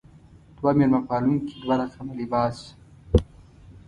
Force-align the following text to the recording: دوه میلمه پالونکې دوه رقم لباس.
دوه 0.57 0.71
میلمه 0.77 1.01
پالونکې 1.09 1.55
دوه 1.63 1.75
رقم 1.81 2.07
لباس. 2.19 2.57